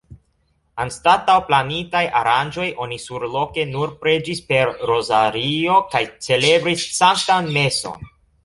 Anstataŭ 0.83 1.35
planitaj 1.49 2.01
aranĝoj 2.21 2.65
oni 2.87 2.97
surloke 3.05 3.67
nur 3.75 3.93
preĝis 4.07 4.43
per 4.49 4.75
rozario 4.93 5.77
kaj 5.93 6.05
celebris 6.31 6.89
sanktan 7.01 7.57
meson. 7.61 8.13